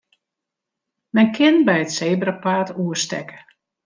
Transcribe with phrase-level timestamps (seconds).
[1.15, 3.39] Men kin by it sebrapaad oerstekke.